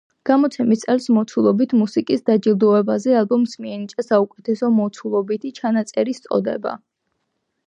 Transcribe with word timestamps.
გამოცემის 0.27 0.79
წელს 0.83 1.03
მოცულობითი 1.17 1.79
მუსიკის 1.81 2.25
დაჯილდოებაზე 2.29 3.15
ალბომს 3.19 3.55
მიენიჭა 3.67 4.07
საუკეთესო 4.09 4.73
მოცულობითი 4.81 5.57
ჩანაწერის 5.61 6.27
წოდება. 6.27 6.77